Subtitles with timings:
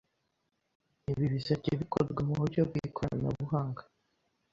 [1.11, 3.81] Ibi bizajya bikorwa mu buryo bw’ikoranabuhanga